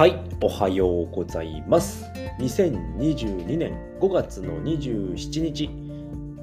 [0.00, 2.06] はい、おはようございます。
[2.38, 5.68] 2022年5月の27日、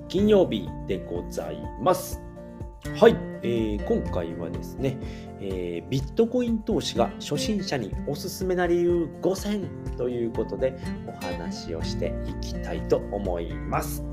[0.08, 2.22] 金曜日でございます。
[3.00, 5.00] はい、えー今回はですね、
[5.42, 9.68] えービットコイン投資が初心者におすすめな理由5選
[9.98, 10.78] ということで
[11.08, 14.04] お話をしていきたいと思います。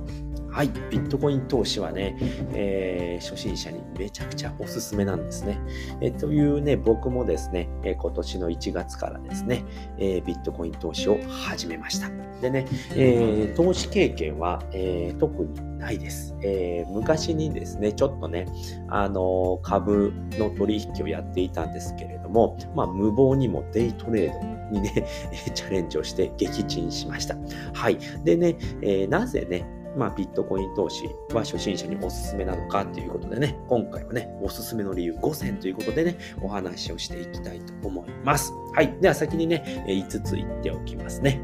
[0.55, 2.17] はい、ビットコイン投資はね、
[2.53, 5.59] えー初心者にめちゃくちゃおすすめなんですね。
[6.01, 9.65] えーというね、僕もですね、え今年の1月からですね、
[9.99, 12.09] えビットコイン投資を始めました。
[12.41, 18.47] でね、え投資経験は、え特にないです、え昔にですね、ちょっとね、
[18.89, 24.33] あの株の取引をやっていたんですけれども、まあ、無謀にもデイトレー
[24.71, 25.05] ドにね、
[25.55, 27.37] チャレンジをして撃沈しました。
[27.73, 27.99] はい。
[28.23, 29.65] でね、えーなぜね、
[29.97, 38.53] まあ、ビットコイン投資は初心者におすすめなのかということでね、今回はね、おすすめの理由5選ということでね、お話をしていきたいと思います。
[38.75, 38.97] はい。
[39.01, 41.41] では先にね、5つ言っておきますね。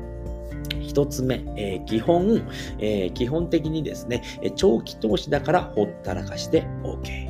[0.81, 2.43] 1つ目、えー基本、
[2.79, 4.23] えー基本的にですね、
[4.57, 7.30] 長期投資だからほったらかして OK。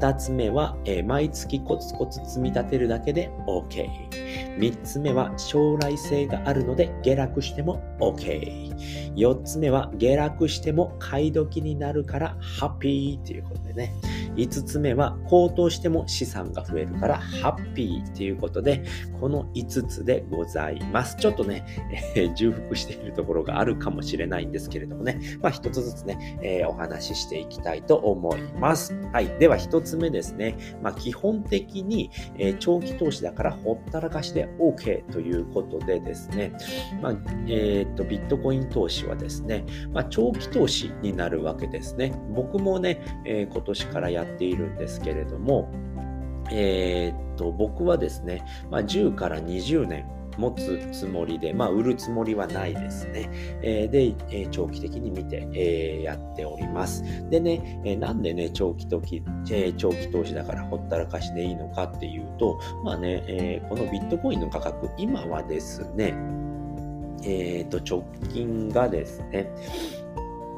[0.00, 3.86] 2つ目は、えー毎月コツコツ積み立てるだけで OK。
[4.58, 8.74] 3つ目は将来性があるので下落しても OK。
[9.14, 13.92] 4つ目は下落しても買い時になるからハッピーということでね。
[14.36, 18.84] 5つ目は高騰しても資産が増えるからハッピーということで、
[19.20, 21.16] この5つでございます。
[21.16, 21.64] ちょっとね、
[22.14, 28.94] えー重複しているところがあるかもしれないんですけれどもね、まあ一つずつね、えーお話ししていきたいと思います。
[29.12, 29.26] はい。
[29.38, 30.56] では一つ目ですね。
[30.82, 36.52] まあ基本的に、えー長期投資だからほったらかしで OK ということでですね、
[37.02, 37.14] まあ、
[37.48, 42.12] えっと、ビットコイン投資はですね、まあ長期投資になるわけですね。
[42.34, 45.70] 僕もね、え今年からややっているんですけれども、
[46.50, 53.28] えーっと、僕はですね、まあ、10から20年持つつもりで、まあ、売るつもりはないですね。
[53.62, 57.02] えーで、えー長期的に見て、えーやっております。
[57.28, 66.14] でね、えーなんでね、長期時、えー長期投資だからほったらかしでいいのかっていうと、まあね、えーこのビットコインの価格、今はですね、
[67.22, 69.50] えーっと、直近がですね、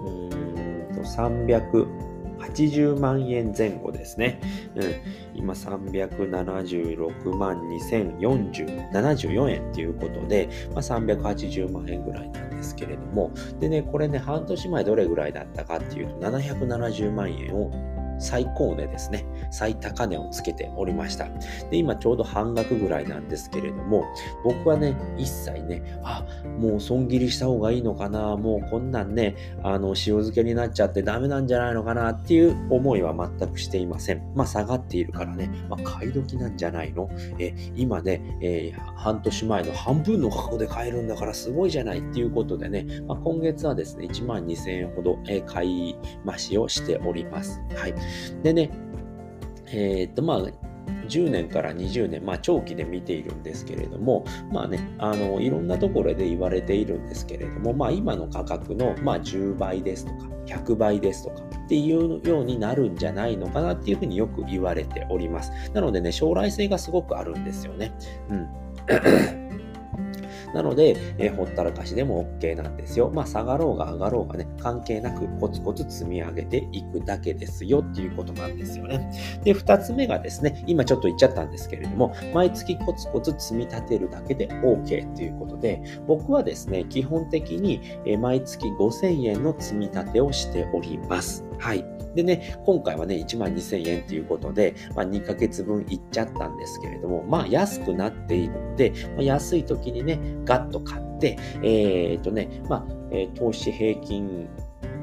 [0.05, 2.12] うーんと、300
[2.53, 4.41] 80万円前後ですね。
[4.75, 4.95] うん、
[5.35, 17.71] 今376万2074円ということで、まあ、380万円ぐらいなんですけれども、でね、これね、半年前どれぐらいだったかっていうと、770万円を
[18.19, 19.25] 最高値ですね。
[19.51, 21.29] 最高値をつけておりました。
[21.71, 24.05] で、今ちょうど半額ぐらいなんですけれども、
[24.45, 26.25] 僕はね、一切ね、あ、
[26.59, 34.23] もう損切りした方がいいのかな、もうこんなんね、あの、塩漬けになっちゃってダメなんじゃないのかなっていう思いは全くしていません。
[34.35, 37.09] まあ、下がっているからね、まあ、買い時なんじゃないの？
[37.39, 47.61] え、今ね、えー半年前の半分の価格で買えるんだからすごいじゃないっていうことでね、まあ、今月はですね、1万2000円ほど、えー買い増しをしております。
[47.75, 47.95] はい。
[48.43, 48.71] でね、
[49.67, 50.43] えーっと、まあ、
[51.09, 65.53] 10年から20年、まあ、長期で見ているんですけれども、まあね、あの、いろんなところで言われているんですけれども、まあ、今の価格の、まあ、10倍ですとか、100倍ですとかっていうようになるんじゃないのかなっていうふうによく言われております。
[65.73, 67.93] なのでね、将来性がすごくあるんですよね。
[68.31, 69.52] うん。
[70.55, 73.11] なので、えーほったらかしでも OK なんですよ。
[73.13, 79.11] まあ、下がろうが上がろうがね、関係なくコツコツ積み上げていくだけですよっていうことなんですよね。
[79.45, 87.81] で、二つ目がですね、今ちょっと言っちゃったんですけれども、毎月コツコツ積み立てるだけで OK ということで、僕はですね、基本的に
[88.19, 91.45] 毎月5000円の積み立てをしております。
[91.59, 91.92] はい。
[92.15, 104.49] でね、今回はね、1万2000円ということで、まあ、2ヶ月分いっちゃったんですけれども、まあ安くなっているので、まあ、安い時にね、ガッと買って、えーっとね、まあ、えー投資平均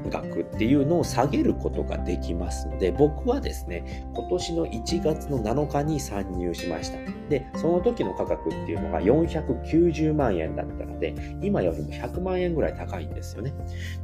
[0.08, 6.98] 額っていうのを下げることができますので、僕はですね、今年の1月の7日に参入しました。
[7.28, 13.52] で、その時の価格っていうのが490万円だったので、今よりも100万円ぐらい高いんですよね。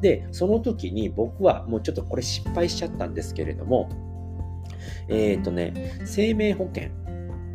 [0.01, 3.89] で、その時に僕はもうちょっとこれ失敗しちゃったんですけれども、
[5.09, 6.91] えっ、とね、生命保険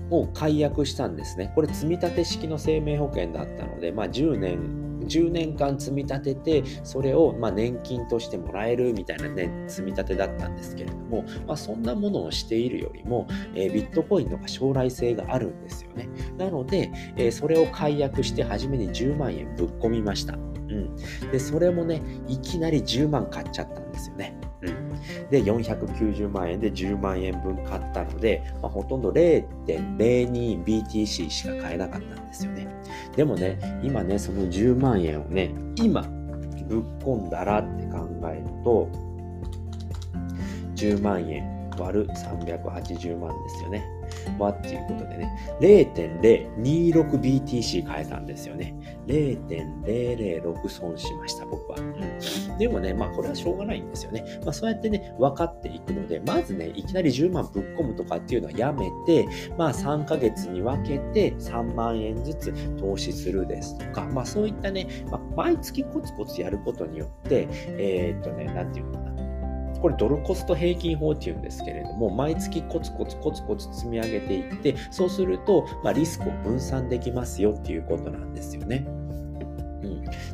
[0.10, 1.52] を解約したんですね。
[1.56, 16.10] これ積立式の生命保険だったので、まあ10年、10年間積み立てて、それをま年金としてもらえるみたいなね、積み立てだったんですけれども、まあそんなものをしているよりも、えービットコインの方が将来性があるんですよね。
[16.38, 20.34] なので、えーそれを解約して初めに10万円ぶっ込みました。
[20.34, 20.96] うん。
[21.32, 24.38] で、それもね、いきなり10万買っちゃったんですよね。
[25.30, 32.68] で、490万円で10万円分買ったので、まあ、ほとんど 0.02BTC しか買えなかったんですよね。
[33.16, 36.02] でもね、今ね、その10万円をね、今、
[36.68, 38.90] ぶっ込んだらって考えると、
[40.76, 43.86] 10万円割る380万ですよね。
[44.38, 48.76] まあ、っていうことでね、0.026BTC 変えたんですよね。
[49.08, 51.78] 0.006損しました、僕は。
[51.80, 51.94] うん。
[52.62, 54.24] でもね、まあ、これはしょうがないんですよね。
[54.46, 59.28] まあ、そうやってね、分かっていくので、まずね、いきなり10万ぶっ込むとかっていうのはやめて、
[59.58, 69.12] まあ、3ヶ月に分けて3万円ずつ投資するですとか、まあ、そういったね、まあ、毎月コツコツやることによって、えー、っとね、なんていうのかな。
[69.82, 78.86] これドルコスト平均法っていうんですけれども、毎月コツコツコツコツ積み上げていって、そうすると、まあ、リスクを分散できますよっていうことなんですよね。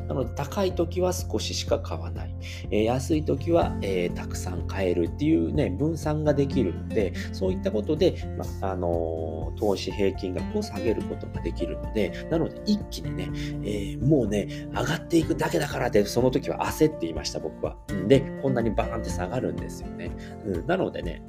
[0.06, 2.34] なので、高い時は少ししか買わない。
[2.70, 13.30] えー、安い時は、えー、たくさん買えるっていうね、分散ができるので、そういったことで、まあのー、投資平均額を下げることができるので、なので、一気にね、
[13.64, 17.76] えもうね、上がっていくだけだからで、その時は焦っていました、僕は。
[18.06, 20.10] で、こんなにバーンって下がるんですよね。
[20.44, 21.22] うん、なのでね、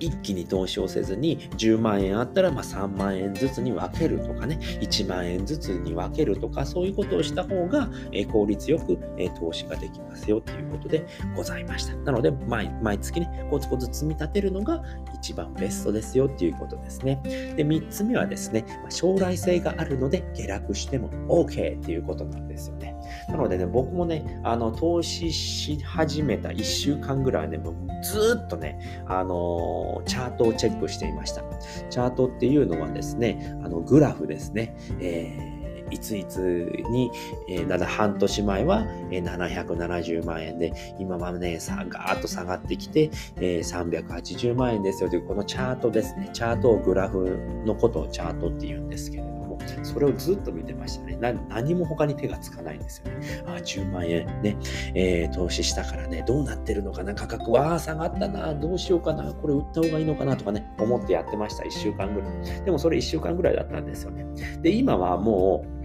[0.00, 7.88] 一気に投資をせずに10万円あったらま3万円ずつに分けるとかね、1万円ずつに分けるとか、そういうことをした方が
[8.32, 8.98] 効率よく
[9.38, 11.06] 投資ができますよということで
[11.36, 11.96] ございました。
[11.96, 14.82] なので毎、毎月ね、コツコツ積み立てるのが
[15.14, 17.20] 一番ベストですよっていうことですね。
[17.56, 22.94] で、3つ目はですね、将来性があるので下落しても OK っていうことなんですよね。
[23.28, 31.42] なのでね、僕もね、あの、投資し始めた1週間ぐらいね、もうずっとね、あのー、チャートをチェックしていました。
[31.90, 34.76] チャートっていうのはですね、あの、グラフですね。
[35.00, 35.58] えー
[35.90, 37.10] いついつに、
[37.48, 46.30] えー、半年前は、えー、770万円で、今はね、さガーッと下がってきて、えー、380万円ですよという、このチャートですね。
[46.32, 49.37] チャートをグラフのことをチャートって言うんですけれども、
[49.82, 51.18] それをずっと見てましたね。
[51.48, 53.42] 何も他に手がつかないんですよね。
[53.46, 54.56] あ10万円ね、
[54.94, 61.64] えー、投資したからね、どうなってるのかな、価格は下がったな、どうしようかな、これ売った方がいいのかなとかね、思ってやってました。
[61.64, 62.64] 1週間ぐらい。
[62.64, 64.26] でもそれ1週間ぐらいだったんですよね。
[64.62, 65.78] で、今はもう、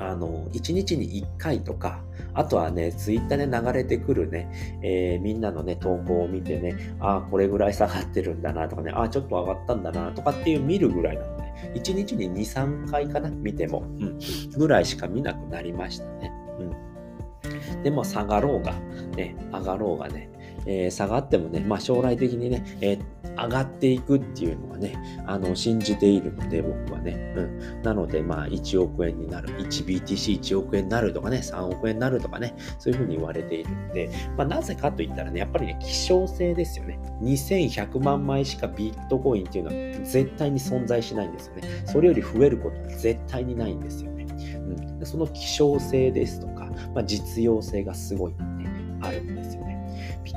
[0.00, 2.02] あの、1日に1回とか、
[2.32, 4.48] あとはね、ツイッターで流れてくるね、
[4.82, 11.39] えー、みんなのね、投稿を見てね、ああ、これぐらい下がってるんだなとかね、ああ、ちょっと上がったんだなとかっていう見るぐらいなの、
[11.74, 14.18] 1日に2、3回かな、見ても、うん、
[14.56, 16.32] ぐらいしか見なくなりましたね。
[16.58, 17.82] うん。
[17.82, 18.72] でも下がろうが、
[19.16, 20.30] ね、上がろうがね、
[20.66, 24.96] えー、下がってもね、まあ、将来的にね、えー、上がっていくっていうのはね、
[25.26, 27.34] あの、信じているので、僕はね。
[27.36, 27.82] うん。
[27.82, 36.98] なので、まあ、1億円になる、1BTC1 億円になるとかね、3億円になるとかね、そういうふうに言われているので、まあ、なぜかといったらね、やっぱりね、希少性ですよね。
[37.22, 41.62] 2100万枚しかビットコインっていうのは絶対に存在しないんですよね。
[41.86, 44.26] それより増えることは絶対にないんですよね。
[44.56, 45.06] うん。
[45.06, 48.34] その希少性ですとか、まあ、実用性がすごい、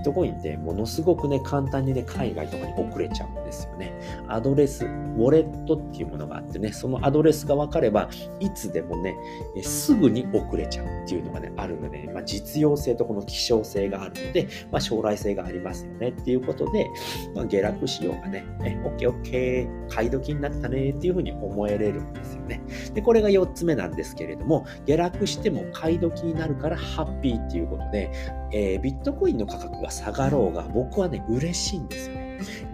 [0.03, 3.92] ットコインってものすごくね、簡単にね、海外とかに送れちゃうんですよね。
[4.27, 8.09] アドレス、ウォレットっていうものがあってね、そのアドレスが分かれば、
[8.39, 9.15] いつでもね、
[9.61, 16.87] すぐに送れちゃうっていうのがね、あるので、まあ、実用性とこの希少性があるので、まあ、将来性がありますよねっていうことで、
[17.35, 22.61] まあ、下落しようがね、え、オッケーオッケー、買い時になったねっていうふうに思えれるんですよね。
[22.93, 28.11] で、これが4つ目なんですけれども、下落しても買い時になるからハッピーっていうことで、
[28.51, 32.22] えー、ビットコインの価格が下がろうが、僕はね、嬉しいんですよね。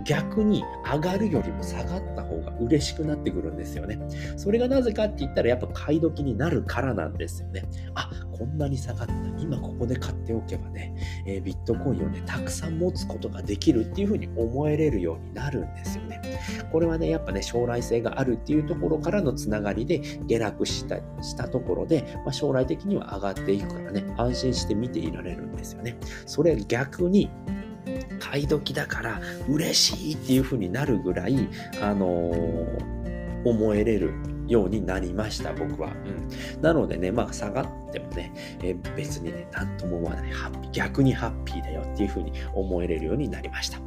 [0.06, 4.00] 逆に上がるよりも下がった方が嬉しくなってくるんですよね。
[4.38, 7.66] それがなぜかって言ったらやっぱ買い時になるからなんですよね。
[7.96, 9.14] あ、こんなに下がった。
[9.38, 10.94] 今ここで買っておけばね、
[11.26, 16.22] えー、ビットコインをね、たくさん持つことができるっていうふうに思えれるようになるんですよね。
[16.72, 25.98] これはね、やっぱね、将来性があるっていうところからのつながりで下落したしたところで、まあ、将来的には上がっていくからね、安心して見ていられるんですよね。
[26.26, 27.30] それ逆に
[28.30, 31.50] 買い時だから嬉しいっていう風になるぐらい、
[31.82, 34.14] あのー、思えれる
[34.48, 35.90] ようになりました、僕は。
[35.90, 36.62] うん。
[36.62, 38.32] なのでね、まあ下がってもね、
[38.62, 40.32] え、別にね、何とも思わない。
[40.32, 43.80] ハッピー、逆にハッピーだよっていう風に思えれるようになりました。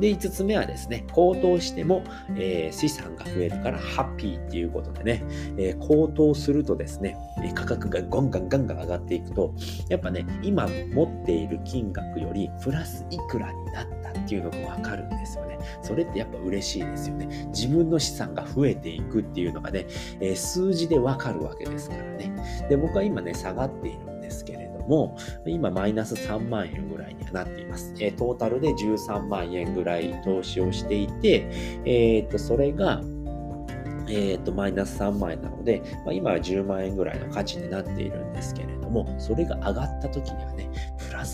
[0.00, 2.02] で、5つ目はですね、高騰しても、
[2.36, 5.24] えー、資産が増えるからハッピーっていうことでね、
[5.58, 7.16] えー、高騰するとですね、
[7.54, 9.54] 価格がゴンガンガンガン上がっていくと、
[9.88, 15.58] やっぱね、今持っている金額よりプラスいくらになったっていうのがわかるんですよね。
[15.82, 17.48] それってやっぱ嬉しいですよね。
[17.48, 19.86] 自分の資産が増えていくっていうのがね、
[20.20, 22.32] えー、数字でわかるわけですからね。
[22.68, 24.09] で、僕は今ね、下がっている
[24.90, 25.16] も、
[25.46, 27.94] 今マイナス3万円ぐらいにはなっています。
[28.00, 31.46] えー、トータルで13万円ぐらい投資をしていて、
[31.84, 33.00] えー、っと、それが、
[34.08, 40.68] えー、と、マイナス3万円なので、まあ、今は10万円ぐらいの価値になっているんですけれども、それが上がった時にはね、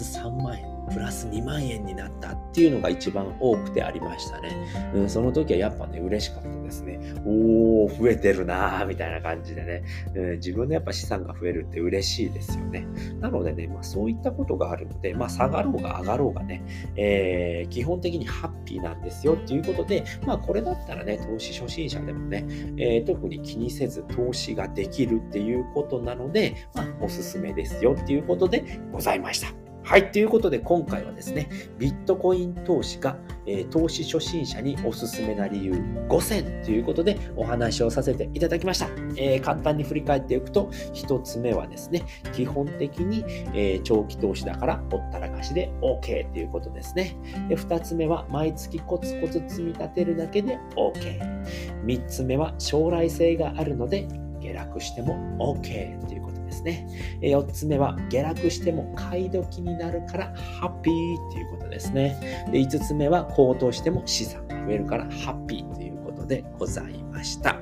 [0.04, 4.50] ス3万円プラス2万円になったっていうのが一番多くてありましたね。
[4.94, 7.00] うん、その時はやっぱね、嬉しかったですね。
[7.24, 9.82] おー、増えてるなーみたいな感じでね、
[10.14, 12.86] うん、自分のやっぱ資産が増えるって嬉しいですよね。
[13.20, 16.62] なのでね、まあそういったことがあるので、まあ下がろうが上がろうがね、
[16.96, 22.44] えー、基本的にハッピーなんですよっていうことで、まあこれだったらね、投資初心者でもね、
[22.78, 29.65] えー、特に気にせず投資ができるっていうことなので、まあおすすめですよっていうことでございました。
[29.86, 30.10] はい。
[30.10, 33.16] ということで、今回はですね、ビットコイン投資が、
[33.46, 35.74] えー、投資初心者におすすめな理由
[36.08, 38.88] 5選ということでお話をさせていただきました。
[39.16, 42.02] えー、簡単に振り返っていくと、1つ目はですね、
[42.32, 43.24] 基本的に、
[43.54, 47.16] えー、長期投資だからほったらかしで OK ということですね。
[47.48, 51.44] で2つ目は、毎月コツコツ積み立てるだけで OK。
[51.84, 54.08] 3つ目は、将来性があるので
[54.40, 56.35] 下落しても OK ということ
[56.66, 56.86] ね。
[57.22, 62.46] 4つ目は、下落しても買い時になるからハッピーということですね。
[62.52, 67.60] で5つ目は、高騰しても資産が増えるからハッピーということでございました。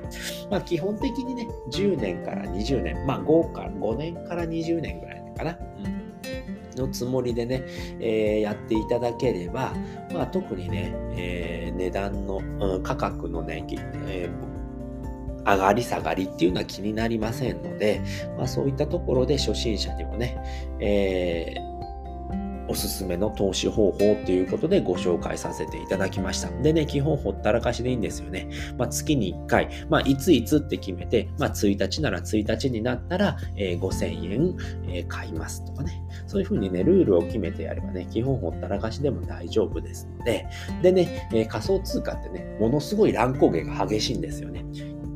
[0.49, 5.57] まあ、基本的にね、10年から20年、まあ5から5年から20年ぐらいかな。
[5.85, 5.95] うん
[6.75, 7.63] のつもりでね、
[8.01, 9.73] えー、やっていただければ、
[10.13, 13.65] まあ、特にね、えー、値段の、うん、価格のね、
[14.09, 14.54] えー
[15.45, 18.01] 上がり下がりっていうのは気になりませんので、
[18.37, 20.37] まあ、そういったところで初心者にもね、
[20.79, 21.75] えー
[22.67, 26.49] おすすめの投資方法ということでご紹介させていただきました。
[26.61, 28.49] でね、基本ほったらかしでいいんですよね。
[28.77, 34.33] まあ、月に1回、まあ、いついつって決めて、まあ、1日なら1日になったら、えー、5000
[34.93, 36.01] 円、買いますとかね。
[36.27, 40.45] そういうふうにね、ルールを決めてやればね、基本ほったらかしでも大丈夫ですので、
[40.81, 44.65] でね、えー、仮想通貨ってね、ものすごい乱高下が激しいんですよね。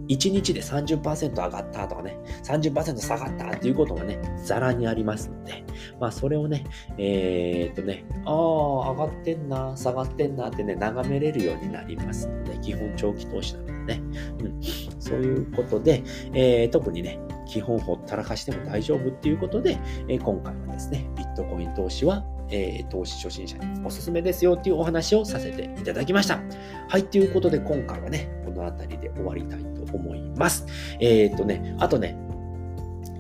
[0.10, 5.64] 1日で30%上がったとかね、30%下がったっていうことがね、ざらにありますので、
[6.00, 6.66] まあそれをね、
[6.98, 14.02] えー、っとね、ああ、上がってんな、下がってんなってね、眺めれるようになりますので、基本長期投資なのでね、
[14.40, 14.62] うん、
[15.00, 26.42] そういうことで、えー、特にね、基本ほったらかしても大丈夫っていうことで、えー、今回はですね、ビットコイン投資はえー、投資初心者におすすめですよっていうお話をさせていただきました。
[26.88, 30.66] はい、ということで今回はね、この辺りで終わりたいと思います。
[31.00, 32.18] えー、っとね、あとね、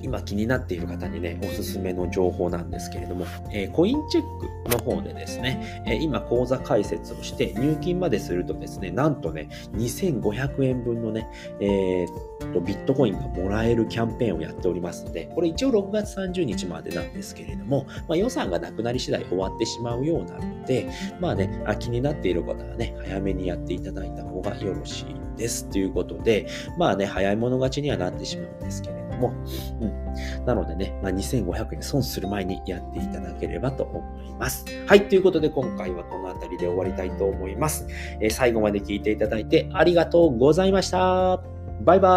[0.02, 4.24] 今気になっている方にね、おすすめの情報なんですけれども、えー、コインチェッ
[4.64, 11.28] クの方でですね、えー、今口座開設をして入金までするとですね、なんとね、2500円分のね、
[11.60, 29.34] えー、とビットコインがもらえるキャンペーンをやっておりますので、これ一応6月30日までなんですけれども、まあ、予算がなくなり次第終わってしまうようなので、まあね、あ気になっている方はね、早めにやっていただいた方がよろしいですということで、まあね、早い者勝ちにはなってしまうんですけれども、
[29.82, 30.46] うん。
[30.46, 34.66] なのでね、まあ、2500円損する前にやっていただければと思います。
[34.86, 35.08] はい。
[35.08, 37.88] ということで、今回はこの辺りで終わりたいと思います。
[38.20, 41.42] えー、最後まで聞いていただいてありがとうございました。
[41.82, 42.10] バイバ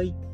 [0.00, 0.33] ーイ。